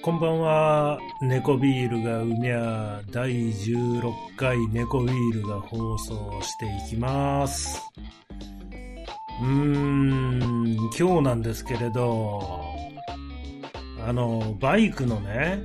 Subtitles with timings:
[0.00, 0.98] こんばんは。
[1.20, 7.82] 猫ビールがうみゃ第16回猫ビールが放送していきます。
[9.42, 12.40] うーん、今日なんですけれど、
[14.06, 15.64] あの、バイクのね、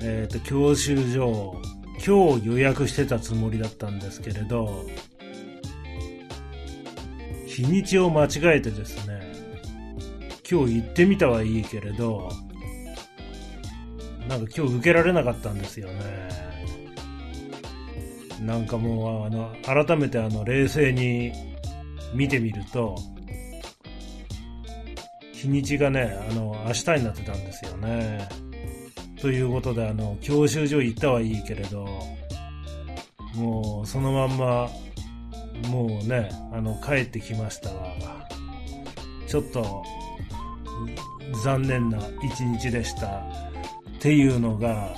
[0.00, 1.60] えっ、と、教習所、
[2.06, 4.86] 今日予約してたつもりだったんですけれど、
[7.54, 9.32] 日にちを間違えてですね、
[10.50, 12.28] 今日行ってみたはいいけれど、
[14.28, 16.28] なんか今日受けられなかったんですよね。
[18.42, 21.32] なんかもう、あの、改めてあの、冷静に
[22.12, 22.96] 見てみると、
[25.32, 28.28] 日にちがね、あの、明日になってたんですよね。
[29.20, 31.86] ということで、あの、教習所行ったはいいけれど、
[33.36, 34.68] もう、そのまんま、
[35.68, 37.70] もうね、あの、帰ってきました。
[39.26, 39.82] ちょっと、
[41.42, 43.06] 残念な一日でした。
[43.06, 43.20] っ
[44.00, 44.94] ていうのが、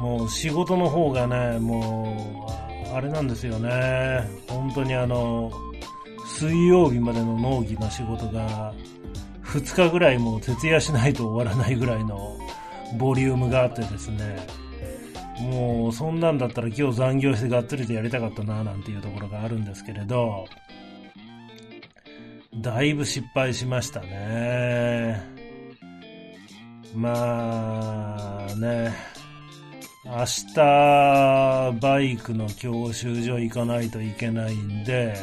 [0.00, 4.28] もう仕事の方がね、もう、あれなんですよね。
[4.48, 5.50] 本当にあの、
[6.26, 8.72] 水曜日までの納期の仕事が、
[9.44, 12.38] 2日ぐらいもう徹夜しないと終わらないぐらいの
[12.98, 14.38] ボリュームがあってですね。
[15.40, 20.46] もう、そんなんだったら今日残業してがっつりとやりたかったな、なんていうところがあるんですけれど、
[22.60, 25.22] だいぶ失敗しましたね。
[26.94, 28.92] まあね、
[30.04, 30.24] 明
[30.54, 35.16] 日バイクの教習所行かないといけないんで、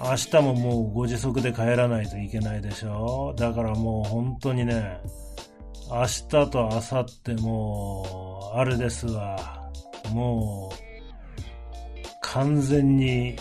[0.00, 5.00] 明日ももうご自足で帰らないといけないでしょだからもう本当にね、
[5.90, 9.70] 明日と明後日も、あれですわ、
[10.12, 10.88] もう、
[12.20, 13.36] 完全に、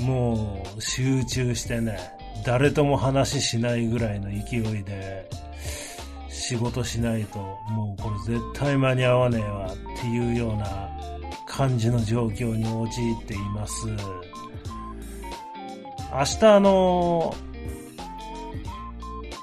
[0.00, 1.98] もう集中してね、
[2.44, 5.28] 誰とも話しないぐらいの勢いで、
[6.28, 7.38] 仕事しないと、
[7.70, 10.90] もうこれ絶対間に合わねえわっていうような
[11.46, 13.86] 感じの状況に陥っています。
[16.12, 17.34] 明日あの、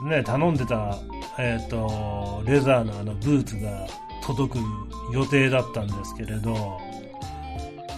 [0.04, 0.98] ね、頼んでた、
[1.38, 3.88] えっ、と、レザーのあのブーツが
[4.30, 4.60] 届く
[5.12, 6.80] 予定だったんですけれど、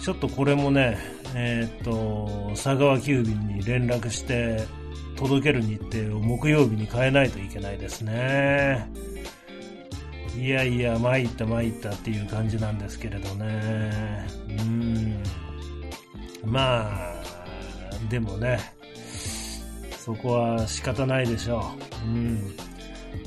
[0.00, 0.96] ちょっとこれもね、
[1.34, 4.66] えっ、と、佐川急便に連絡して、
[5.14, 8.90] 届ける日程を木曜日に変えないといけないですね。
[10.34, 14.26] いやいや、参った参ったっていう感じなんですけれどね。
[14.48, 15.22] うん。
[16.46, 17.14] まあ、
[18.08, 18.58] でもね、
[19.98, 21.72] そこは仕方ないでしょ
[22.06, 22.08] う。
[22.08, 22.71] うん。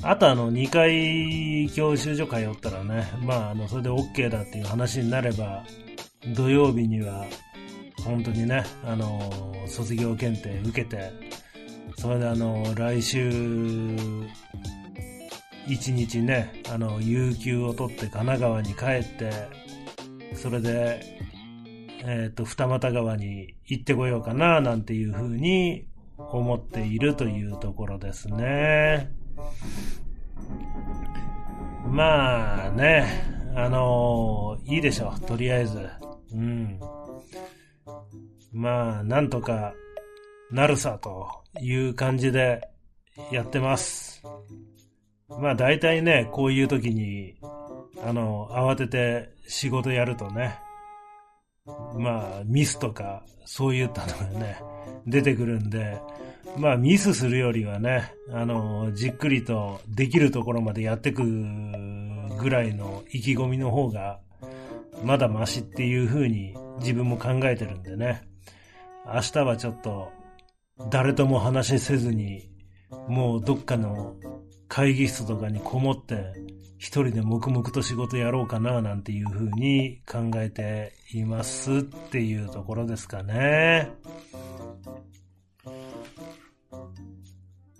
[0.01, 5.63] あとあの、2回教習所通ったらね、まあ、あの、それで OK だっていう話になれば、
[6.33, 7.25] 土曜日には、
[8.03, 9.31] 本当にね、あの、
[9.67, 11.11] 卒業検定受けて、
[11.97, 13.31] それであの、来週、
[15.67, 19.31] 一日ね、あの、有給を取って神奈川に帰って、
[20.35, 21.17] それで、
[22.03, 25.87] えっ、と、二俣川に行ってこようかな、なんていうふうに
[26.17, 29.09] 思っているというところですね。
[31.87, 33.23] まあね、
[33.55, 35.89] あのいいでしょう、とりあえず。
[36.33, 36.79] うん。
[38.51, 39.73] まあ、なんとか
[40.51, 41.27] なるさと
[41.59, 42.61] いう感じで
[43.31, 44.21] やってます。
[45.27, 47.35] まあ大体ね、こういう時に、
[48.03, 50.59] あの、慌てて仕事やるとね、
[51.97, 54.61] まあミスとかそういったのがね、
[55.07, 55.99] 出てくるんで、
[56.57, 64.19] まあミスするよりはね、あの、じっくりとできるところまでやってくぐらいの意気込みの方が、
[65.03, 68.21] まだマシっていう風に自分も考えてるんでね、
[69.05, 70.11] 明日はちょっと
[70.89, 72.49] 誰とも話せずに、
[73.07, 74.15] もうどっかの
[74.67, 76.33] 会議室とかにこもって、
[76.77, 83.89] 一人で黙々と仕事やろうかななんていう風に考えていますっていうところですかね。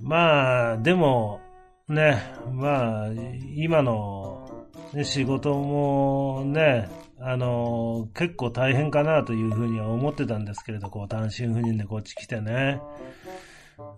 [0.02, 1.42] まあ、でも、
[1.88, 2.22] ね、
[2.52, 3.08] まあ、
[3.56, 6.90] 今の、ね、仕事もね、
[7.20, 12.82] あの、結構大変かなというふうには思ってたんですけれど、こう単身赴任でこっち来てね。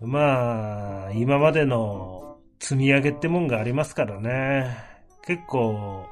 [0.00, 4.76] まあ、今までの積み上げってもんがありますからね。
[5.26, 6.06] 結構、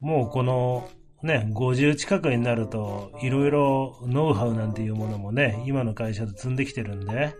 [0.00, 0.88] もうこの、
[1.22, 7.34] ね、50近くになると、いろいろノウハウなんていうものもね、今の会社で積んできてるんで、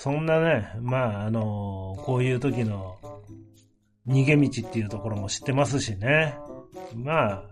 [0.00, 2.98] そんなね、まあ、あの、こういう時の
[4.06, 6.36] 逃げ道っていうところも知ってますしね。
[6.94, 7.42] まあ、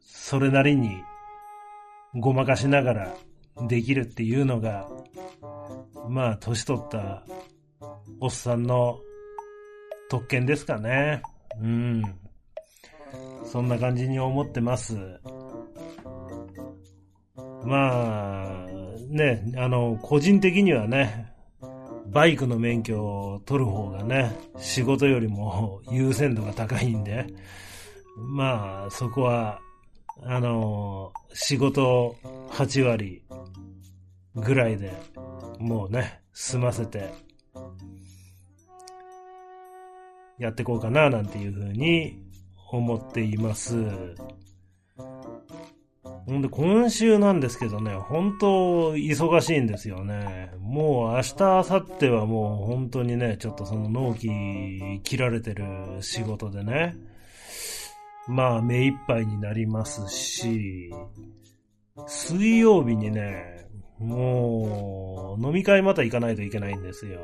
[0.00, 0.96] それなりに
[2.16, 3.14] ごまかしながら
[3.68, 4.88] できるっていうのが、
[6.08, 7.22] まあ、年取った
[8.18, 8.98] おっさんの
[10.10, 11.22] 特権ですかね。
[11.60, 12.02] うん。
[13.44, 14.96] そんな感じに思ってます。
[17.62, 18.66] まあ、
[19.08, 21.31] ね、あの、個人的にはね、
[22.12, 27.26] バイクの免許を取る方がね、仕事よりも優先度が高いんで、
[28.16, 29.60] まあ、そこは、
[30.22, 32.14] あの、仕事
[32.50, 33.22] 8割
[34.34, 34.92] ぐらいで
[35.58, 37.12] もうね、済ませて、
[40.38, 42.18] やってこうかな、なんていうふうに
[42.70, 43.74] 思っています。
[46.26, 50.52] ほんで、今週なんですけどね、本当忙しいんですよね。
[50.60, 55.64] もう明日、明後日はもう本当にね、ちょっとその納期切られてる
[56.00, 56.96] 仕事でね、
[58.28, 60.90] まあ目いっぱいになりますし、
[62.06, 63.66] 水曜日にね、
[63.98, 67.20] もう飲み会また行かないといけないんですよ。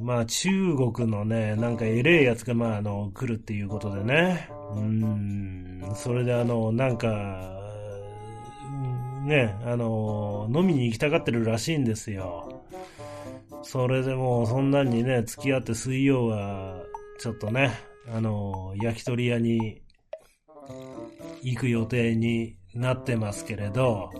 [0.00, 4.48] まあ中国のね、なんかエレえやつがまああの来るっていうことでね。
[4.74, 7.60] うん、それであの、なんか、
[9.26, 12.64] ね、あの、飲みに行きたがってるらしいんですよ。
[13.62, 16.82] それでもそんなんにね、付き合って水曜は、
[17.18, 17.72] ちょっとね、
[18.12, 19.82] あの、焼き鳥屋に
[21.42, 24.10] 行く予定になってますけれど、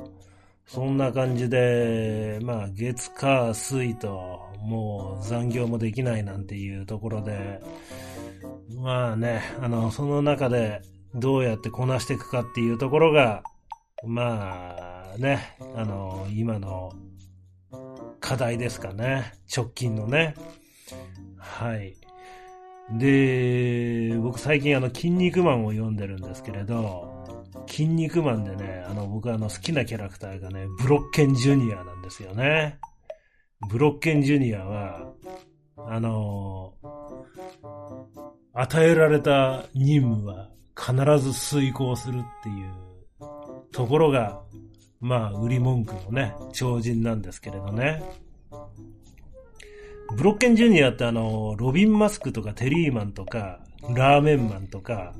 [0.66, 7.60] そんな感じで、まあ、月、火、水と、もう残業もできないなんていうところで、
[8.76, 10.82] まあね、あの、その中で
[11.14, 13.42] どうやってこなしていくかっていうところが、
[14.04, 16.92] まあね、あの、今の
[18.20, 19.34] 課題ですかね。
[19.54, 20.34] 直近のね。
[21.36, 21.94] はい。
[22.98, 32.78] で、僕最近あの、筋肉マンを読んでるんですけれど、筋肉マンでね、あの、僕あの好きなキャラクターがね、ブロッケンジュニアなんですよね。
[33.68, 35.12] ブロッケンジュニアは、
[35.76, 36.74] あの
[38.54, 42.72] 与えられた任務は必ず遂行するっていう
[43.72, 44.40] ところが、
[45.00, 48.02] まあ、売り文句のね、超人なんですけれどね。
[50.16, 53.60] ブロッケンジュニアってあの、ロビン・マスクとかテリーマンとか、
[53.94, 55.14] ラーメンマンとか、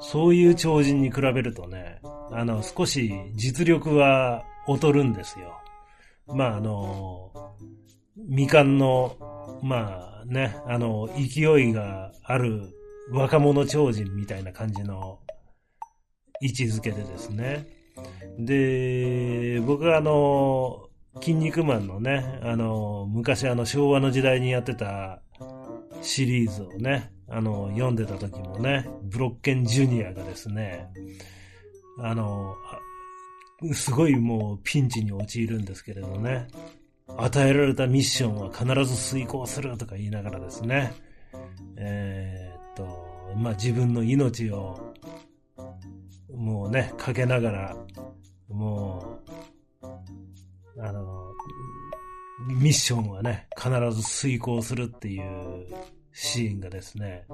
[0.00, 2.00] そういう超人に比べるとね、
[2.32, 5.57] あの、少し実力は劣るんですよ。
[6.34, 7.32] まあ、あの、
[8.28, 9.16] 未完の、
[9.62, 12.74] まあね、あの、勢いがある
[13.10, 15.20] 若者超人みたいな感じの
[16.40, 17.66] 位置づけでですね。
[18.38, 20.88] で、僕はあの、
[21.20, 25.20] 筋肉マンのね、あの、昔あの昭和の時代にやってた
[26.02, 30.88] シリーズをね、あの、読んでた時もね、ブロッケンジュニアがですね、
[32.00, 32.54] あの、
[33.72, 36.46] すごいもうピンチに陥るんですけれどね、
[37.16, 40.94] 与えられたミッションは必ず遂行するとか言いながらですね、
[41.76, 44.94] えー、っと、まあ、自分の命を、
[46.32, 47.76] もうね、かけながら、
[48.48, 49.20] も
[49.82, 51.32] う、あの、
[52.60, 55.66] ミッションはね、必ず遂行するっていう
[56.12, 57.26] シーンがですね、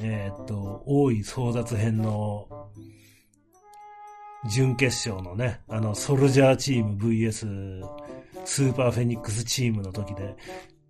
[0.00, 2.48] えー、っと、王位争奪編の
[4.48, 7.82] 準決勝のね、あの、ソルジャーチーム VS
[8.44, 10.36] スーパーフェニックスチームの時で、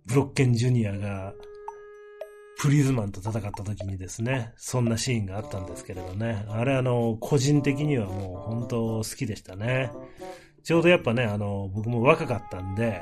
[0.05, 1.33] ブロッケンジュニアが
[2.61, 9.91] プリズマンと戦った時にですね、そんなシーンがあったんですけれどね、あれあの、個人的にはもう本当好きでしたね。
[10.63, 13.01] ちょうどやっぱね、あの、僕も若かったんで、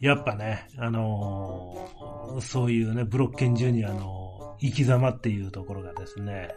[0.00, 6.50] やっぱね、あの、そういうね、ブロッケンジュニアの生き様っていうところがですね、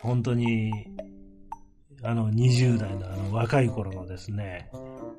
[0.00, 0.70] 本当に、
[2.02, 4.70] あの、20代のあの若い頃のですね、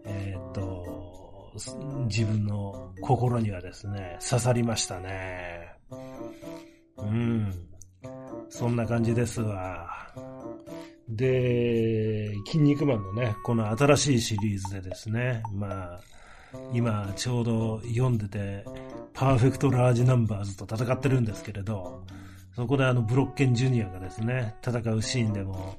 [0.06, 1.54] えー、っと、
[2.06, 5.74] 自分の心にはですね、刺さりましたね。
[6.98, 7.52] うん。
[8.50, 9.88] そんな感じですわ。
[11.08, 16.00] で、筋肉マンのね、この新しいシリーズでですね、まあ、
[16.74, 18.64] 今ちょうど読んでて、
[19.14, 22.06] パーフェクトラージナンバーズと戦ってるんですけれど、
[22.56, 25.78] そこであのブロッケンジュニアがですね、戦うシーンでも、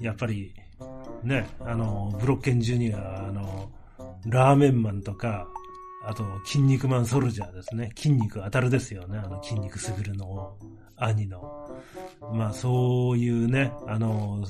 [0.00, 0.54] やっぱり、
[1.22, 3.70] ね、あの、ブロッケンジュニア、あの、
[4.26, 5.46] ラーメンマンとか、
[6.06, 7.90] あと、筋肉マンソルジャーですね。
[7.96, 9.18] 筋肉当たるですよね。
[9.18, 10.56] あの、筋肉すぐるの
[10.96, 11.70] 兄の。
[12.32, 14.44] まあ、そういうね、あの、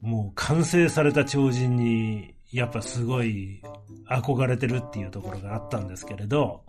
[0.00, 3.62] もう完成された超人にやっぱすごい
[4.08, 6.62] 憧れてるっていうところがあったんですけれど、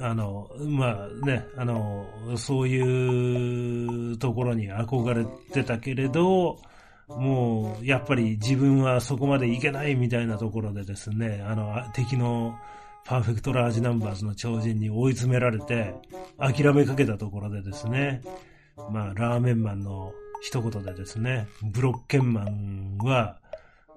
[0.00, 2.06] あの、まあね、あの、
[2.36, 6.58] そういうところに憧れてたけれど、
[7.08, 12.56] もう、やっぱり自分はそこまでいけないみたいなところでですね、あの、敵の
[13.04, 15.94] パーフェクトラージナンバーズの超人に追い詰められて、
[16.38, 18.22] 諦めかけたところでですね、
[18.90, 23.38] まあ、ラーメンマンの一言でですね、ブロッケンマンは、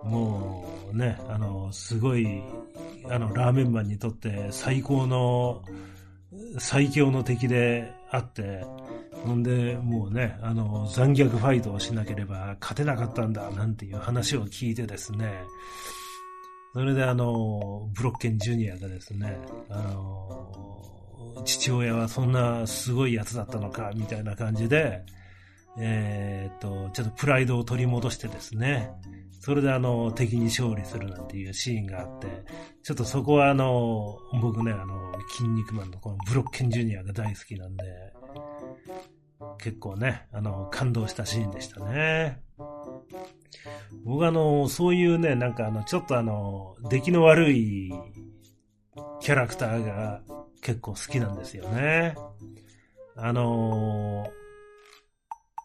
[0.06, 2.42] もうね、あの、すごい、
[3.10, 5.64] あの、ラーメンマンにとって最高の、
[6.60, 8.66] 最強の敵であって、
[9.26, 15.44] ほんで、もうね、あの、残虐ファイトをしなければ勝てなかったんだ、なんていう話を聞いてですね、
[16.74, 19.38] それであの、ブロッケンジュニアがですね、
[19.70, 25.04] あの、父親はそんなすごいやつだったのか、みたいな感じで、
[25.78, 28.92] えー、っと、ちょっとプライドを取り戻してですね、
[29.46, 32.28] それであの、敵に勝利するなんていうシーンがあって、
[32.82, 37.84] ちょっとそこはあの、僕ね、あの、筋肉マンのこのブロッケンジュニアが大好きなんで、
[39.58, 42.42] 結構ね、あの、感動したシーンでしたね。
[44.06, 47.92] 僕あの、そういうね、なんかあの、ちょっとあの、出来の悪い
[49.20, 50.22] キャラクターが
[50.62, 52.16] 結構好きなんですよね。
[53.18, 54.26] あの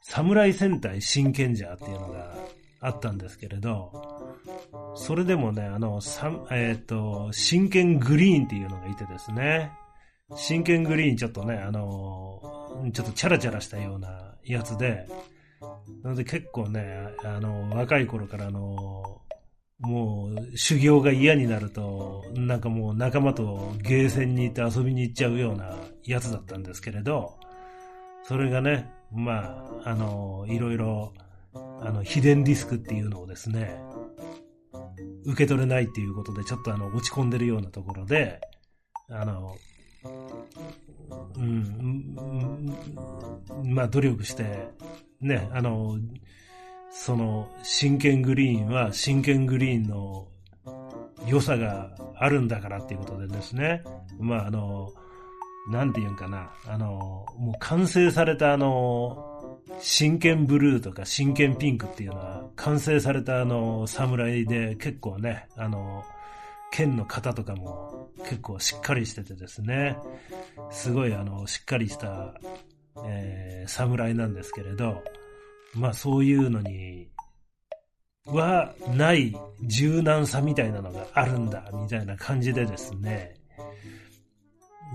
[0.02, 2.34] サムライ戦隊真剣者っていうのが
[2.80, 4.36] あったんですけれど、
[4.94, 6.00] それでもね、あの、
[6.50, 9.72] えっ、ー、と、真剣グリーンっていうのがいてですね、
[10.36, 12.40] 真剣グリーンちょっとね、あの、
[12.92, 15.06] ちょっとチャラチャラしたようなやつで、
[16.02, 19.22] なので結構ね、あの、若い頃からあの、
[19.80, 27.38] もう修行が嫌になると、なんかもう仲間とゲーセンに行って遊びに行っちゃうようなやつだったんですけれど、
[28.24, 31.12] それがね、まあ、あの、いろいろ、
[31.80, 33.80] あの、秘伝ディスクっていうのをですね、
[35.24, 38.40] 受け取れないっていうことで、ちょっとあの、落ち込んでるようなところで、
[39.10, 39.56] あの、
[41.36, 42.16] うん、
[43.64, 44.68] まあ努力して、
[45.20, 45.98] ね、あの、
[46.90, 50.28] その、真剣グリーンは真剣グリーンの
[51.26, 53.82] 良さがあるんだからっていうことでですね、
[54.18, 54.90] まああの、
[55.70, 59.27] なんて言うんかな、あの、もう完成されたあの、
[59.80, 66.04] 真剣ブルーとか真剣ピンクっていうのは、完成されたあの、侍で結構ね、あの、
[66.70, 69.96] 剣の型とかも結構しっかりしててですね、
[70.70, 72.34] すごいあの、しっかりした、
[73.06, 75.02] えー、侍なんですけれど、
[75.74, 77.08] まあそういうのに、
[78.26, 83.34] はない柔軟さみたいなのがあるんだ、みたいな感じでですね、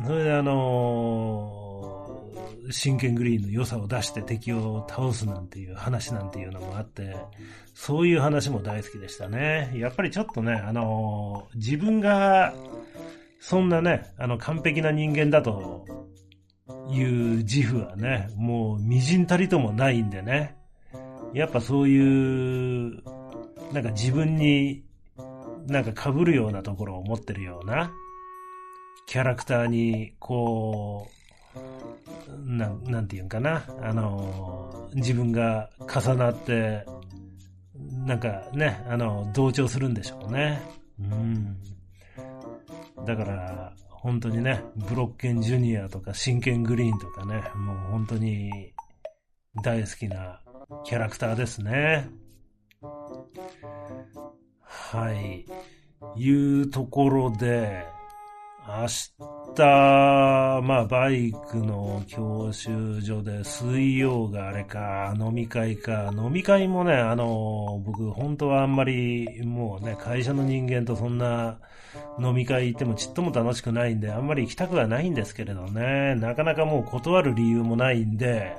[0.06, 1.62] それであのー、
[2.70, 7.15] 真剣グリーンの良さを出して敵を倒すなんていう話なんていうのもあって、
[7.74, 9.72] そういう話も大好きでしたね。
[9.75, 12.53] やっぱりちょっとね、あの、自分が、
[13.39, 15.86] そんなね、あの、完璧な人間だと
[16.89, 20.55] いう自負はね、もう、みじんたりともないんでね。
[21.34, 23.03] やっぱそういう、
[23.74, 24.84] なんか自分に、
[25.67, 27.91] なんか被るようなところを持ってるような、
[29.08, 31.23] キャラクターに、こう、
[32.46, 36.86] な、なんて言うんかな、あの、自分が重なって、
[38.06, 40.62] なんかね、あの、同調するんでしょうね。
[41.00, 41.58] うん。
[43.06, 48.74] だから、本当にね、ブロッケンジュニアとか真剣グリーンとかね、もう本当に
[49.63, 50.42] 大好きな
[50.84, 52.10] キャラクターですね。
[54.60, 55.46] はい。
[56.16, 57.86] いうところで、
[58.68, 59.13] 明日、
[59.54, 71.60] たまあ、バイクの教習所で、水曜があれか、飲み会か、飲み会もね、あの、僕、本当はあんまり、もうね、会社の人間とそんな
[72.20, 78.56] 飲み会行ってもちっとも楽しくないんで、あんまり行きたくはないんですけれどね、なかなかもう断る理由もないんで、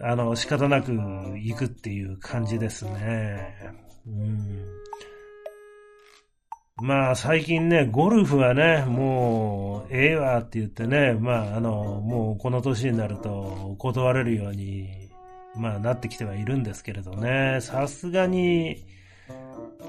[0.00, 3.54] あの、仕方なく行くっていう感じですね。
[4.06, 4.85] うん。
[6.82, 15.08] まあ最近ね、ゴルフはね、もう、ええわって言ってね、まああの、もうこの年になると断れるように、
[15.56, 18.84] まあなってきてはいるんですけれどね、さすがに、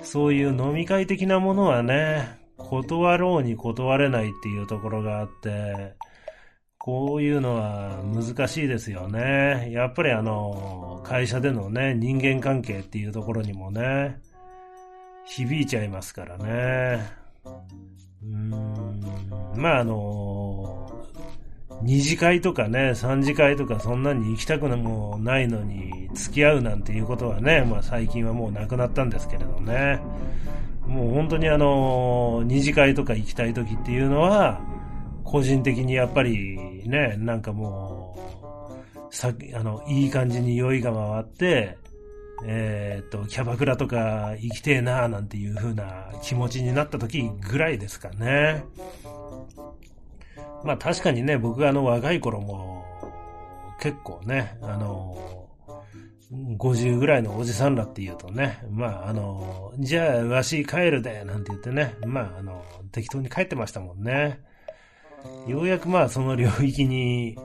[0.02, 5.94] そういう飲み会的なものはね、断ろうに断れないっていうところがあって、
[6.78, 9.72] こういうのは難しいですよね。
[9.74, 14.22] やっぱりあの、会社でのね、人間関係っていうところにもね、
[15.28, 17.06] 響いちゃいますからね。
[18.24, 19.02] うーん。
[19.56, 20.88] まあ、あの
[21.82, 30.00] 二次会とかね、三次会とかそんなに行きたくもないのに付き合うなんていうことはね、まあ最近はもうなくなったんですけれどね。
[30.88, 34.62] もう本当にあの、二次会とか行きたい時っていうのは、
[35.24, 36.58] 個人的にやっぱり
[36.88, 38.18] ね、なんかも
[39.12, 41.78] う、さあの、いい感じに酔いが回って、
[42.46, 48.64] えっ、と、キャバクラとか行きてえなーなんていう風な気持ちになった時ぐらいですかね。
[50.64, 52.86] まあ確かにね、僕があの若い頃も
[53.80, 55.48] 結構ね、あの、
[56.58, 64.42] 50ぐらいのおじさんらって言うとね、まああの、じゃあわし帰るで、なんて言ってね、まああの、適当に帰ってましたもんね。
[65.48, 67.38] ようやくまあその領域に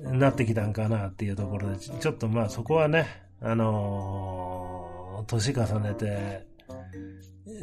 [0.00, 6.46] なってきたんかなっていうところで、ちょっとまあそこはね、あの年重ねて、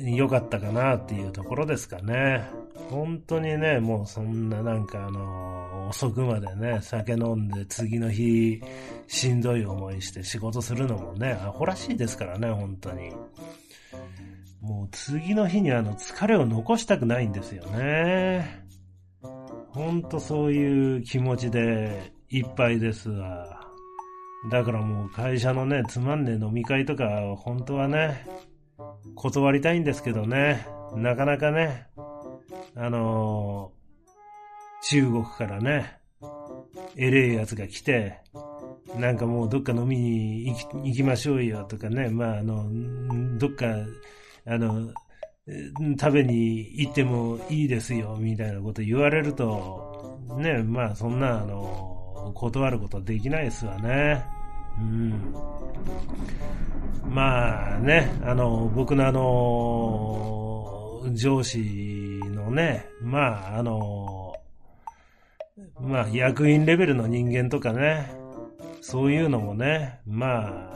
[0.02, 2.44] 良かったかなっていうところですかね。
[2.90, 8.62] 本当にね、もうそんななんかあの、遅くまでね、酒飲んで次の日、
[9.08, 13.12] しんどい思いして仕事するのもね、アホらしいですからね、本当に。
[14.62, 18.64] もう次の日にあの疲れを残したくないんですよね。
[19.68, 23.63] ほんとそういう気持ちでいっぱいですわ。
[24.50, 27.06] だからもう会社のね、つまんねえ飲み会とか、
[27.38, 28.26] 本当はね、
[29.16, 31.88] 断りたいんですけどね、なかなかね、
[32.76, 35.98] あのー、中国からね、
[36.96, 38.20] えれえやつが来て、
[38.98, 42.68] なんかもうどっか飲みに行き行きましょうよとかね、まああの、
[43.38, 43.66] どっか、
[44.46, 44.92] あの、
[46.00, 51.93] 食べに行ってもいいですよ、みたいなこと言われると、ね、まあそんな、あの、
[52.34, 54.26] 断ることはできないですわね。
[54.80, 55.34] うん。
[57.10, 61.60] まあね、あの、僕のあの、上司
[62.24, 64.34] のね、まああの、
[65.80, 68.12] まあ役員レベルの人間とかね、
[68.82, 70.74] そういうのもね、まあ、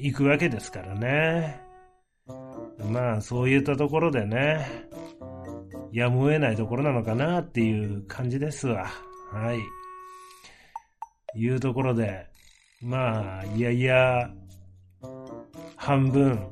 [0.00, 1.60] 行くわけですからね。
[2.78, 4.66] まあそういったところでね、
[5.92, 8.86] やむを得ないところなのかなっていう感じですわ。
[9.32, 9.58] はい。
[11.36, 12.26] いうところで、
[12.80, 14.30] まあ、いやいや、
[15.76, 16.48] 半分、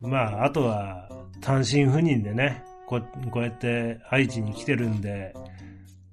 [0.00, 1.08] まあ、あとは
[1.40, 5.34] 単身赴任でね、ここうやって愛知に来てるんで、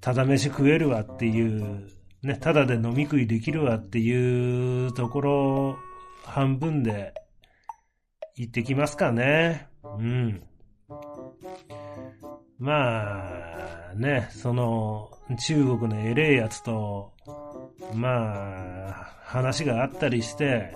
[0.00, 1.88] ただ飯食えるわっていう、
[2.22, 5.76] ね、ただで飲み食いできるわっていうところ、
[6.24, 7.14] 半分で
[8.36, 9.68] 行ってきますかね。
[9.82, 10.42] うん。
[12.58, 17.12] まあ、ね、その、中国のエレえやつと、
[17.94, 18.92] まあ、
[19.24, 20.74] 話があったりして、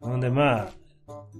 [0.00, 0.72] ほんでまあ、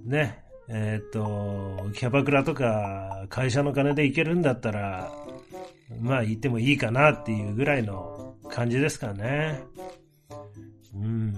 [0.05, 5.13] ね、えっ、と、キャバクラとか会社の金で行けるんだったら、
[6.01, 9.61] まあ行ってもいいかなっていうぐらいの感じですかね。
[10.95, 11.35] うん。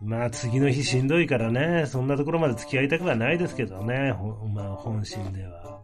[0.00, 4.12] まあ次の日しんどいからね、そんなところまで付き合いたくはないですけどね、
[4.54, 5.80] まあ本心では。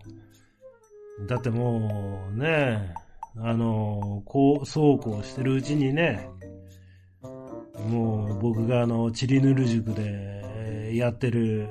[1.28, 2.94] だってもうね、
[3.36, 6.28] あの、こう、そうこうしてるうちにね、
[7.88, 11.68] もう僕があの、チリヌル塾でやってる、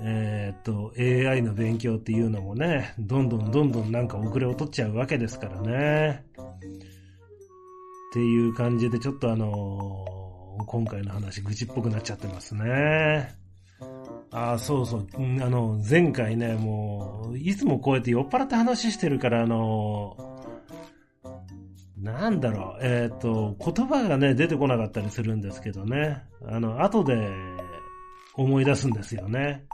[0.00, 6.24] えー、っと、AI の勉強っていうのもね、どんどんどんどんなんか遅れを取っちゃうわけですからね。
[8.10, 10.06] っていう感じでちょっとあの
[10.66, 13.36] 今回の話愚痴っぽくなっちゃってますね。
[14.30, 15.06] ああ、そうそう。
[15.16, 20.37] あの、前回ね、もう、いつもこうやって酔っ払って話してるから、あの
[22.02, 26.22] なんだろう、えっ、ー、と、言葉がね、出てこなかったりするんですけどね。
[26.46, 27.28] あの、後で
[28.34, 29.64] 思い出すんですよね。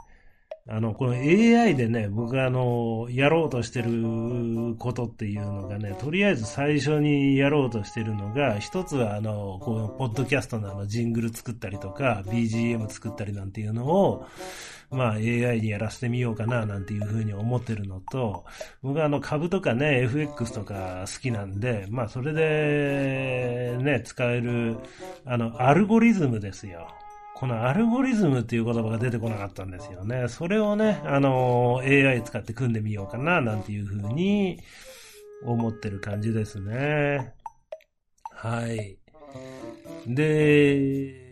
[0.67, 14.25] あの、この AI でね、僕があの、やろうとしてることっていうのがね、とりあえず最初にやろうとしてるのが、一つはあの、このポッドキャストのあの、ジングル作ったりとか、BGM 作ったりなんていうのを、
[14.95, 18.45] まあ AI にやらせてみようかななんていうふうに思ってるのと、
[18.81, 24.77] 僕はあの株とかね、FX とか好きなんで、まあそれでね、使える、
[25.25, 26.87] あの、アルゴリズムですよ。
[27.35, 30.29] このアルゴリズムっていう言葉が出てこなかったんですよね。
[30.29, 34.61] それをね、あの、AI 使って組んでみようかななんていうふうに
[35.43, 37.33] 思ってる感じですね。
[38.31, 38.97] はい。
[40.07, 41.25] で、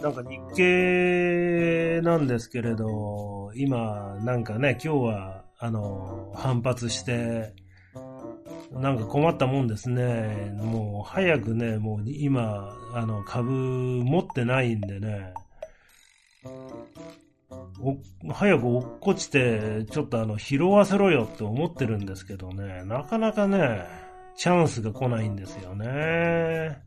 [0.00, 7.54] なんか日経なんですけれど、今、なんかね、今日は、あの、反発して、
[8.72, 10.52] なんか困ったもんですね。
[10.56, 15.32] もう早くね、もう今、あの、株持ってないんでね、
[18.32, 23.84] 早く落っこちて、ちょっとあの、拾わせろよって思ってるんですけどね、なかなかね、
[24.36, 26.78] チャンスが来ないんですよね。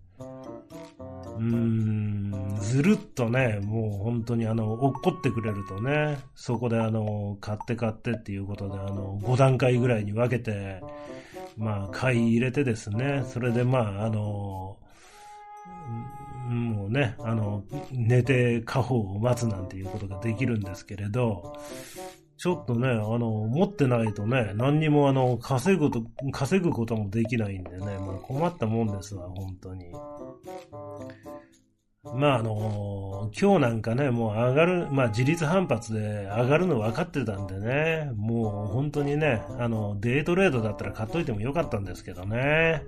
[1.40, 10.82] うん、ずるっとね、もう本当にあの、落っこってくれるとね、そこであの、買って買ってっていうことで、あの、5段階ぐらいに分けて、
[11.58, 14.78] まあ、買い入れてですね、それでまあ、あの、
[16.48, 21.58] もうね、あの、寝て過保を待つなんていうことができるんですけれど、
[22.38, 29.92] ちょっとね、あの、持ってないとね、何にもあの、稼ぐこと、稼ぐこともできないんでね、もう困ったもんですわ、本当に。
[32.16, 42.84] まああの、今日なんかね、もう上がる、まあ自立反発で上がるの分かってたんでね、もう本当にね、あの、デートレードだったら買っといてもよかったんですけどね。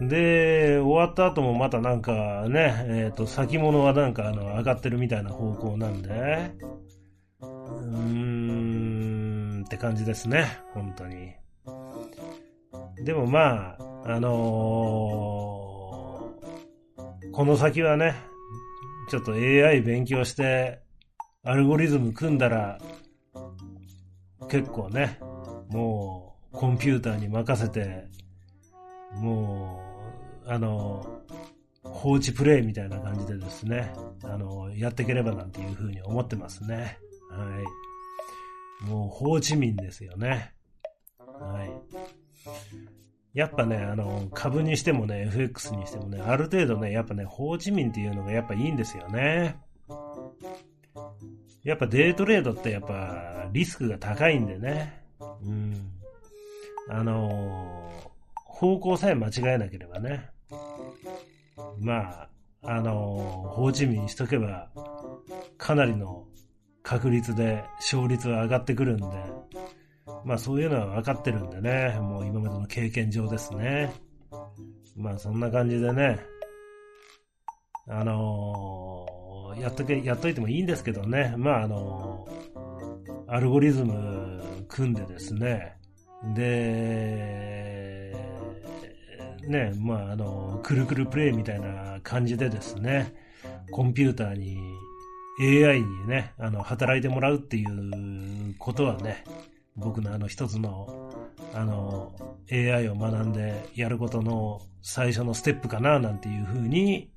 [0.00, 6.52] で、終わった後もまたなんかね、えっ、ー、と、先物はなんかあの、上がってるみたいな方向なんで、
[7.42, 8.31] うん、
[9.72, 11.32] って感じですね、本当に。
[13.06, 15.72] でもまあ、あのー
[17.32, 18.14] この先はね、
[19.08, 20.82] ちょっと AI 勉強して、
[21.42, 22.78] アルゴリズム組んだら、
[24.50, 25.18] 結構ね、
[25.70, 28.08] もうコンピューターに任せて、
[29.14, 29.80] も
[30.46, 31.22] う、あの、
[31.82, 36.98] 放置プレイみたいな感じでですね、あの、やっていければなんていうふうに思ってますね。
[37.30, 37.91] はい。
[38.86, 40.52] もう、放置民ですよね。
[41.18, 43.38] はい。
[43.38, 49.56] やっぱね、あの、株にしてもね、FX にしてもね、ある程度ね、やっぱね、ホーチミンっていうのがやっぱいいんですよね。
[51.64, 55.00] やっぱデートレードってやっぱリスクが高いんでね。
[55.20, 55.92] うん。
[56.88, 57.90] あの
[58.34, 60.28] 方向さえ間違えなければね。
[61.78, 62.28] まあ、
[62.62, 64.70] あのホーチミンにしとけば、
[65.56, 66.26] かなりの
[66.92, 69.04] 確率で勝率は上がってくるんで、
[70.26, 73.94] まあそういうのは分かってるんでね、もう今までの経験上ですね。
[74.94, 76.20] まあそんな感じでね、
[77.88, 85.78] あのー、やっとけ、やっといてもいいんですけどね、まああのー、アルゴリズム組んでですね、
[86.34, 88.14] で、
[89.48, 93.14] ね、まああの、くるくるプレイみたいな感じでですね、
[93.70, 94.58] コンピューターに
[95.40, 99.24] AI にね、あの、働いてもらうっていうことはね、
[99.76, 101.12] 僕のあの一つの、
[101.54, 102.12] あの、
[102.50, 107.10] AI を学んでやることの最初のステップかな、なんていうふうに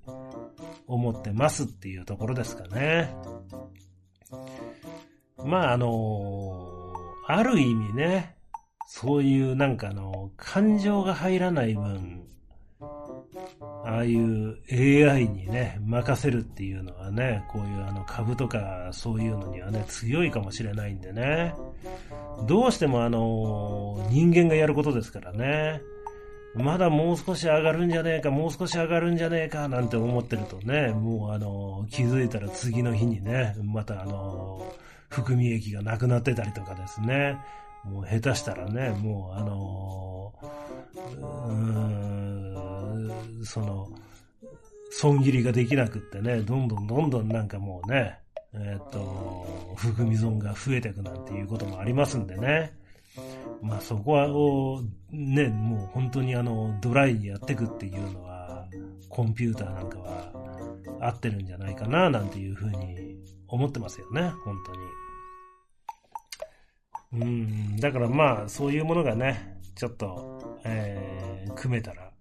[0.88, 3.14] 思ってますっていうところですかね。
[5.44, 6.94] まあ、あの、
[7.28, 8.38] ある意味ね、
[8.88, 12.25] そういうなんかあの、感情が入らない分、
[13.86, 21.54] ああいう AI にね、任せるっていうのはね、こういうあの株とかそういうのにはね、強いかもしれないんでね。
[22.48, 25.82] どうしてもあの、人間がやることですからね。
[26.56, 34.66] まだもう少し上がるんじゃねえか、もう少し上がるんじゃねえか、なんて思ってるとね、もうあの、気づいたら次の日にね、またあの、
[35.10, 37.38] 含み益がなくなってたりとかですね。
[37.84, 40.34] もう下手したらね、もうあの、
[40.96, 42.35] うーん、
[43.44, 43.88] その、
[44.92, 48.18] 損切りができなくってね、どんどんどんどんなんかもうね、
[48.54, 52.74] えっ、と、含み損が増えていくなんていうこともありますんでね。
[53.62, 54.28] まあそこは、
[55.12, 58.68] ね、もう本当にあの、ドライにやっていくっていうのは、
[59.10, 60.32] コンピューターなんかは
[61.02, 64.56] 合ってるんじゃないかな、なんていうふうに思ってますよね、本
[67.12, 67.24] 当に。
[67.24, 72.12] うん、だからまあ、そういうものがね、ちょっと、えー、組めたら、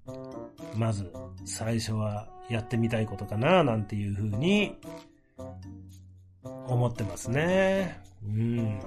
[0.77, 1.13] まず、
[1.45, 4.77] 最初はやってみたいことかな、なんていうふうに
[6.45, 8.01] 思ってますね。
[8.25, 8.81] うん。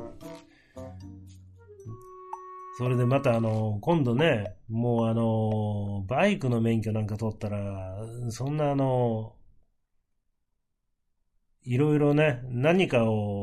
[2.77, 9.33] それでまたあの、今度ね、もうあの、バイクの免許なんか取ったら、そんなあの、
[11.63, 13.36] いろいろね、何かを、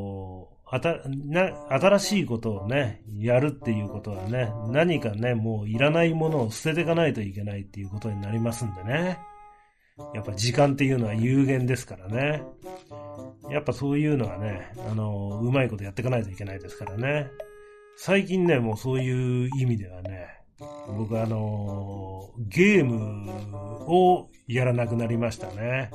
[0.75, 9.21] あた、な、新しいことをね、やるっていうことはね、何かね、もういらないものを捨てていかないといけないっていうことになりますんでね。
[10.15, 12.43] やっぱ時間っていうのは有限ですからね。
[13.49, 17.31] やっぱそういうのはね、あの、うまいことやっていかないといけないですからね。
[17.97, 20.27] 最近ね、もうそういう意味ではね、
[20.89, 23.31] 僕あの、ゲーム
[23.87, 25.93] をやらなくなりましたね。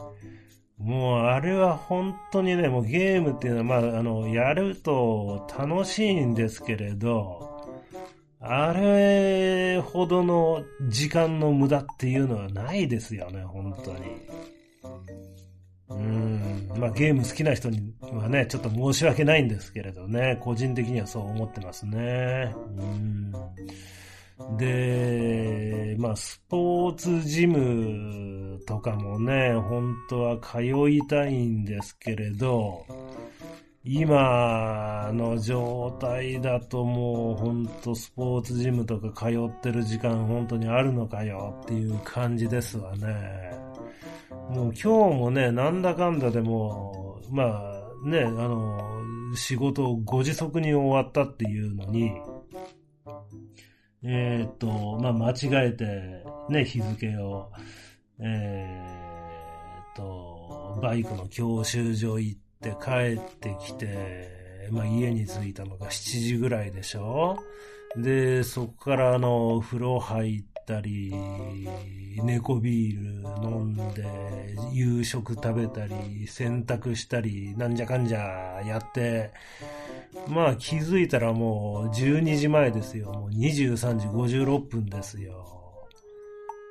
[0.80, 7.68] もうあれは本当にね、もうゲームっていうのは、まあ、あの、やると楽しいんですけれど、
[8.40, 14.00] あれほどの時間の無駄っていうのはないですよね、本当に。
[15.90, 16.72] うん。
[16.78, 22.56] まあゲーム好きな人にはね、ちょっと申し訳ないんですけれどね、個人的にはそう思ってますね。
[22.78, 23.34] うん。
[24.58, 32.86] で、まあスポーツジムとかもね、本当は通いたいんですけれど、
[33.84, 43.70] 今の状態だともう本当スポーツジムとか通ってる時間本当にあるのかよっていう感じですわね。
[44.50, 48.80] もう今日もね、なんだかんだでも、まあね、あの、
[49.36, 52.12] 仕事を5時速に終わったっていうのに、
[54.04, 57.52] えー、と、まあ間違えてね、日付を、
[58.20, 67.38] えー、と、バイクの教習所行って帰ってきて、まあ家に着いたのが7時ぐらいでしょ？
[67.98, 71.12] で、そこからあの、風呂入ったり、
[72.24, 74.06] 猫ビール飲んで、
[74.72, 79.32] 夕食食べたり、洗濯したり、なんじゃかんじゃやって、
[80.28, 83.12] まあ気づいたらもう12時前ですよ。
[83.12, 85.44] もう23時56分ですよ。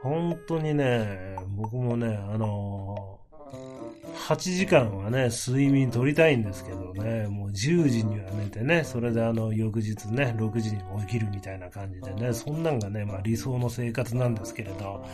[0.04, 3.17] 本当にね、僕もね、あの
[4.14, 15.04] 8時間はね、睡眠取りたいんですけどね、もう10時には寝てね、それであの、翌日ね、6時に起きるみたいな感じでね、そんなんがね、まあ理想の生活なんですけれど、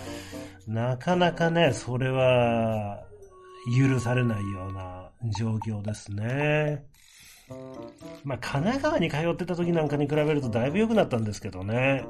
[0.67, 3.05] なかなかね、それは、
[3.67, 6.85] 許されないような状況ですね。
[8.25, 12.05] まあ、神奈川に通ってた時なんかに比べるとだいぶ良くなったんですけどね。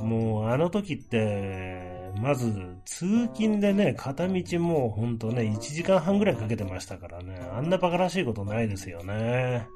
[0.00, 2.52] もうあの時って、まず
[2.84, 9.66] 通勤でね、片道もうほんとね、1時間半ぐらいかけてましたからね、あんな馬鹿らしいことないですよね。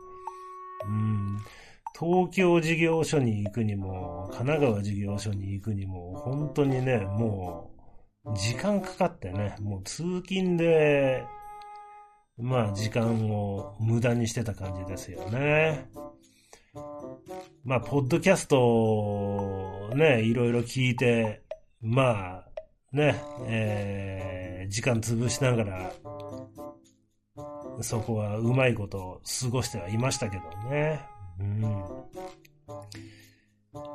[0.86, 1.38] うん。
[1.98, 7.70] 東京事業所に行くにも、神奈川事業所に行くにも、本当にね、も
[8.26, 11.24] う、時間かかってね、もう通勤で、
[12.36, 15.86] まあ時間を無駄にしてた感じですよね。
[17.64, 21.42] まあ、ポッドキャストね、いろいろ聞いて、
[21.80, 22.44] まあ、
[22.92, 25.92] ね、えー、時間潰しながら、
[27.80, 31.00] そこはうまいこと過ごしてはいましたけどね。
[31.40, 31.62] うん。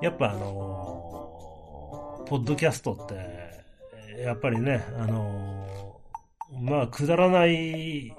[0.01, 8.13] やっぱあのー、ポッドキャストって、やっぱりね、あのー、まあ、くだらない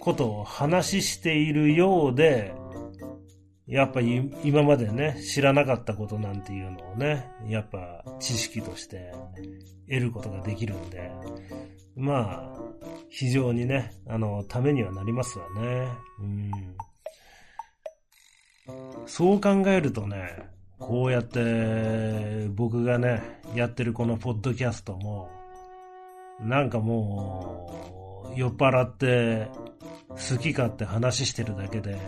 [0.00, 2.54] ことを話しているようで、
[3.66, 9.12] やっぱ今までね、知らなかったことなんていうのをね、やっぱ知識として
[9.88, 11.10] 得ることができるんで、
[11.96, 12.58] まあ、
[13.08, 15.88] 非常にね、あの、ためにはなりますわね。
[16.20, 16.52] うん。
[19.06, 20.48] そう考えるとね、
[20.78, 25.28] こうやって僕がね、やってるこのポッドキャストも、
[26.40, 29.48] なんかもう、酔っ払って
[30.08, 31.98] 好き勝手話してるだけで、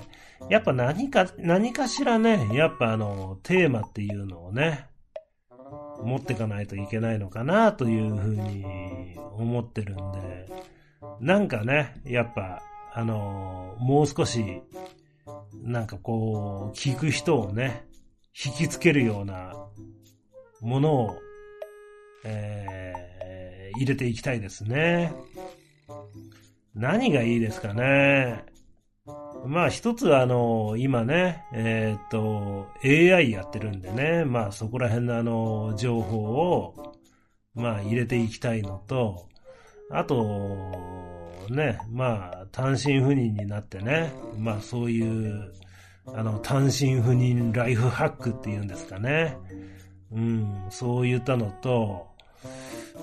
[0.49, 4.87] やっぱ何か、何かしらね、やっぱあの、テーマっていうのをね、
[6.03, 8.65] 持ってかないといけないのかなというふうに
[9.33, 10.47] 思ってるんで、
[11.21, 14.63] なんかね、やっぱ、あの、もう少し、
[15.63, 17.85] なんかこう、聞く人をね、
[18.33, 19.53] 引きつけるような
[20.61, 21.17] ものを、
[22.25, 25.13] えー、入れていきたいですね。
[26.75, 28.45] 何がいいですかね。
[29.47, 36.95] まあ一つはあの、今ね、えー、っと、AI やってるんでね、まあそこら辺のあの、情報を、
[37.55, 39.29] まあ入れていきたいのと、
[39.91, 40.73] あと、
[41.51, 45.53] ね、まあ単身赴任になってね、まあそういう、
[46.07, 49.37] あの、単身赴任ライフハックっていうんですかね。
[50.13, 52.07] うん、そういったのと、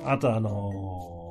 [0.05, 1.24] あとあの、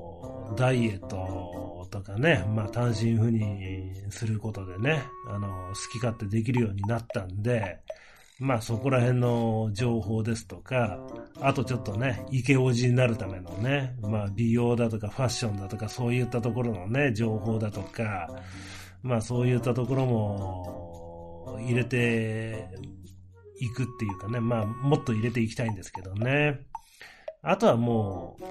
[0.56, 7.80] ダイエットとかね、まあ単身赴任することでね、あの、好き勝手できるようになったんで、
[8.38, 10.98] まあそこら辺の情報ですとか、
[11.40, 18.28] あとちょっとね、イケオジになるためのね、まあ美容だとかファッションだとかそういったところのね、情報だとか、
[19.02, 22.68] まあそういったところも入れて
[23.60, 26.60] いくっていうかね、まあもっと入れていきたいんですけどね。
[27.42, 28.44] あとはもう、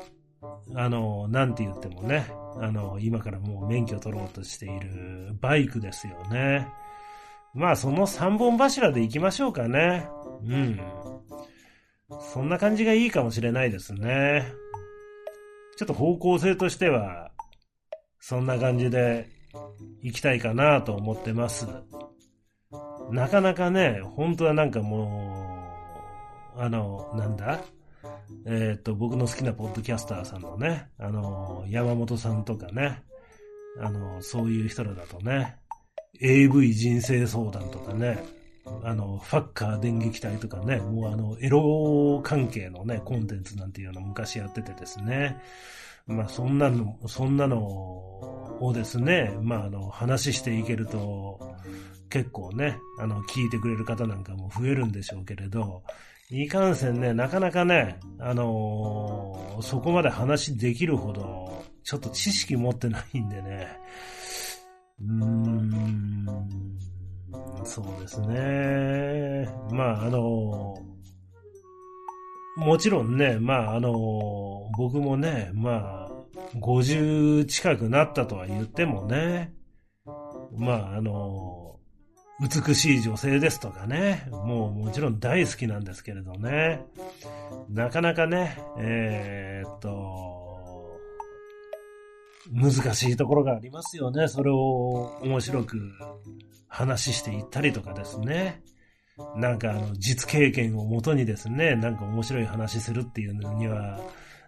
[0.75, 2.27] あの、なんて言ってもね、
[2.59, 6.67] あの、今からもう免許取ろうとしているバイクですよね。
[7.53, 10.07] まあ、その三本柱で行きましょうかね。
[10.43, 10.79] うん。
[12.19, 14.45] そんな感じがいいかもしれないですね。
[15.77, 17.31] ちょっと方向性としては、
[18.19, 19.27] そんな感じで
[20.01, 21.67] 行きたいかなと思ってます。
[23.11, 25.65] なかなかね、本当はなんかも
[26.55, 27.59] う、あの、なんだ？
[28.45, 33.03] えっ、ー、と、僕の好きなポッドキャスターさんのね、あの、山本さんとかね、
[33.79, 35.57] あの、そういう人らだとね、
[36.21, 38.23] AV 人生相談とかね、
[38.83, 45.37] あの、ファッカー電撃隊とかね、もうあの、エロ関係のね、コンテンツなんていうのを昔やっててですね、
[46.05, 51.39] まあそんなの、そんなのをですね、まあ、あの、話していけると、
[52.09, 55.83] 結構ね、あの、聞いてくれる方なんかも増えるんでしょうけれど、
[56.35, 63.67] いかんせんね、なかなかね、あのー、そこまで話できるほど、ちょっと知識持ってないんでね、
[64.99, 66.25] うーん、
[67.63, 69.47] そうですね。
[69.71, 73.93] まあ、あのー、もちろんね、まあ、あのー、
[74.75, 76.11] 僕もね、まあ、
[76.55, 79.53] 50近くなったとは言ってもね、
[80.57, 81.62] まあ、あの
[82.39, 86.83] 美しい女性ですとかね、もうもちろん大好きなんですけれどね、
[87.69, 90.99] なかなかね、えー、っと、
[92.51, 94.27] 難しいところがありますよね。
[94.27, 95.77] それを面白く
[96.67, 98.61] 話していったりとかですね。
[99.35, 103.99] なんかあの、実経験をもとにですね、なんか面白い話するっていうのには、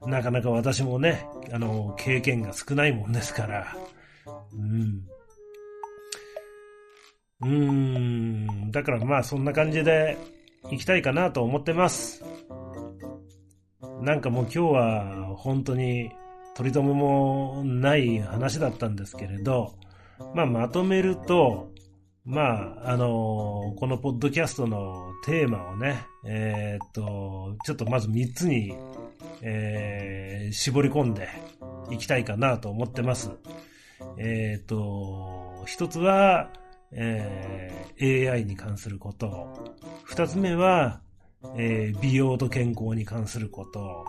[0.08, 3.78] なかなか私もね、あの、経験が少ないもんですから、
[4.54, 5.04] うん。
[7.42, 10.18] うーん、だからまあそんな感じで
[10.72, 12.24] 行きたいかなと思ってます。
[14.02, 16.12] なんかもう今日は本当に
[16.56, 19.76] 取り留めもない話だったんですけれど、
[20.34, 21.72] まあまとめると、
[22.26, 22.42] ま
[22.86, 28.74] あ、あのー、このポッドキャストのテーマをね、えー、っと、ちょっとまず3つに、
[29.44, 31.30] えー、絞り込んで
[31.92, 33.32] いきたいかなと思ってます。
[34.18, 36.50] えっと、一つは、
[36.96, 39.76] えー、AI に関すること。
[40.04, 41.02] 二つ目は、
[41.58, 44.06] えー、美容と健康に関すること。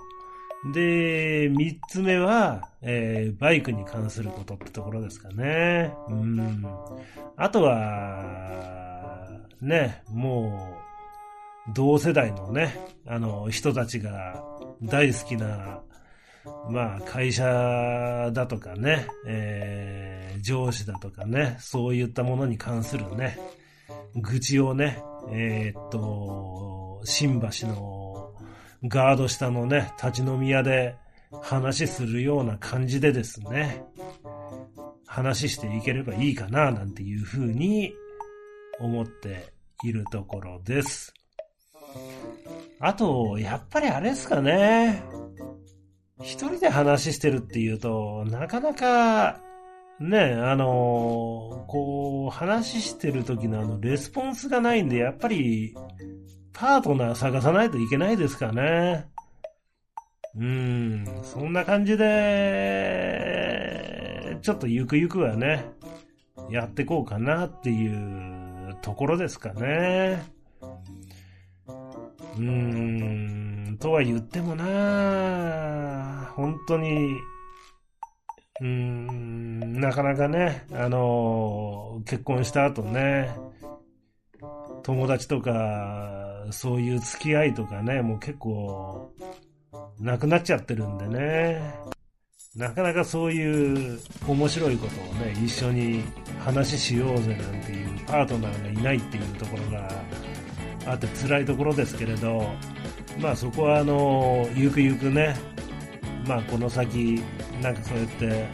[0.72, 5.92] で、三つ目は、えー、バイクに関することってところですかね。
[6.08, 6.64] うん。
[7.36, 9.26] あとは、
[9.60, 10.78] ね、も
[11.68, 14.42] う、同世代のね、あの、人たちが
[14.82, 15.80] 大好きな、
[16.70, 17.44] まあ、会社
[18.32, 23.38] だとかね、えー、上司だとかね、そういったものに関するね、
[24.16, 28.34] 愚痴をね、えー、っと、新橋の
[28.84, 30.96] ガード下のね、立ち飲み屋で
[31.42, 33.84] 話するような感じでですね、
[35.06, 37.92] 話していければいいかな、なんていうふうに
[38.80, 39.52] 思って
[39.84, 41.12] いるところです。
[42.78, 45.02] あと、やっぱりあれですかね。
[46.20, 49.40] 一人で話してるっていうと、なかなか、
[50.00, 55.74] ね、あのこう、話してる時のあの、レスポンスがないんで、やっぱり、
[56.52, 59.06] パートナー探さないといけないですかね。
[60.38, 62.06] うん、そんな感じで、
[64.42, 65.64] ちょっとゆくゆくはね、
[66.50, 70.22] やってこうかなっていうところですかね。
[72.36, 77.14] うーん、とは言ってもな本当に、
[78.60, 83.34] うーん、なかなかね、あの、結婚した後ね、
[84.82, 89.12] 友達とか、そういう付き合いとかね、もう結構、
[89.98, 91.60] なくなっちゃってるんでね。
[92.54, 96.02] なかなかそういう面白いことをね、一緒に
[96.38, 99.90] 話しようぜなんていうパートナーがいないっていうところが
[100.86, 102.50] あって辛いところですけれど、
[103.18, 105.36] まあそこはあの、ゆくゆくね、
[106.26, 107.22] まあこの先、
[107.62, 108.48] なんかそうやって、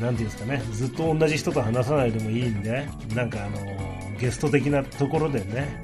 [0.00, 3.58] なんていうんですかね、ずっと同じ人と話さないでもいいんで、なんかあの、
[4.18, 5.82] ゲスト的なところでね、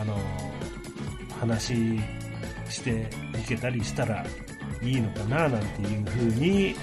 [0.00, 0.16] あの、
[1.40, 1.98] 話
[2.68, 4.24] していけたりしたら
[4.82, 6.74] いいのかな、なんていうふうに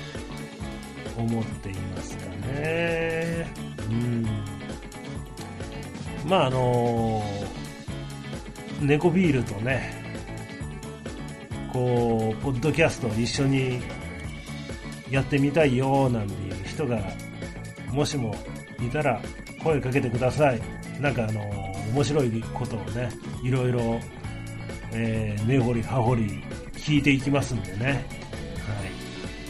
[1.18, 3.48] 思っていますかね。
[3.90, 4.28] うん。
[6.28, 7.65] まああのー、
[8.82, 9.94] 猫ビールとね、
[11.72, 13.82] こう、ポッドキャストを一緒に
[15.10, 17.00] やってみたいよなんていう人が、
[17.92, 18.36] もしも
[18.80, 19.22] いたら
[19.64, 20.62] 声かけてください。
[21.00, 21.42] なんかあの、
[21.94, 23.10] 面白いことをね、
[23.44, 24.00] いろいろ、
[24.94, 28.06] えー、根掘り葉掘り聞いていきますんでね。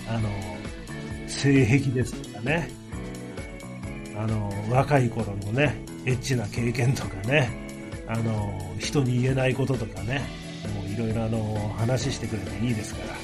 [0.08, 0.18] はい。
[0.18, 0.30] あの、
[1.28, 2.70] 性癖ですとかね、
[4.18, 7.65] あの、若い頃のね、エッチな経験とかね、
[8.08, 10.22] あの、人に言えないこととかね、
[10.76, 13.14] もういろいろあの、話してくれていいですから。
[13.14, 13.18] は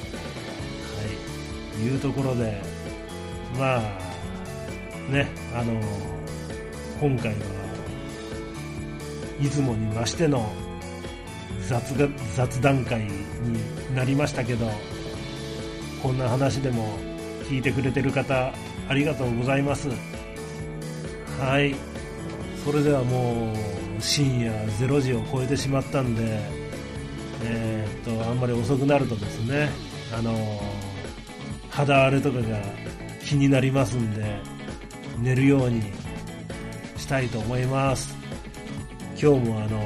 [1.79, 1.83] い。
[1.83, 2.61] いうところで、
[3.57, 3.81] まあ、
[5.11, 5.79] ね、あの、
[6.99, 7.37] 今回は、
[9.41, 10.51] いつもに増しての
[11.67, 14.69] 雑が雑談会になりましたけど、
[16.01, 16.97] こんな話でも
[17.49, 18.53] 聞いてくれてる方、
[18.87, 19.89] ありがとうございます。
[21.39, 21.75] はい。
[22.63, 26.39] それではもう深夜0時を超えてしまったんで、
[27.43, 29.69] えー、っと、あんまり遅くなるとですね、
[30.17, 30.61] あの、
[31.69, 32.61] 肌荒れとかが
[33.23, 34.39] 気になりますんで、
[35.19, 35.83] 寝るように
[36.97, 38.15] したいと思います。
[39.21, 39.79] 今日もあの、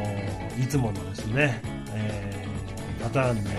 [0.58, 1.62] いつものですね、
[1.94, 3.50] えー、パターンで、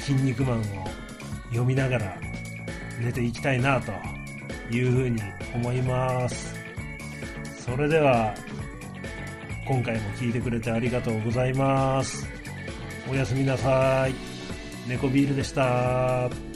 [0.00, 0.62] 筋肉マンを
[1.50, 2.18] 読みながら
[2.98, 3.92] 寝ていきたいなと
[4.74, 5.20] いうふうに
[5.54, 6.54] 思います。
[7.58, 8.34] それでは、
[9.68, 12.26] 今回も聞いてくれてありがとうございます。
[13.06, 14.14] おやすみなさい。
[14.88, 16.47] 猫ビールでした。